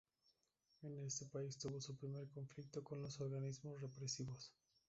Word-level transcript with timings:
En 0.81 0.97
este 1.05 1.27
país 1.27 1.59
tuvo 1.59 1.79
su 1.79 1.95
primer 1.95 2.27
conflicto 2.31 2.83
con 2.83 3.03
los 3.03 3.21
organismos 3.21 3.79
represivos. 3.81 4.51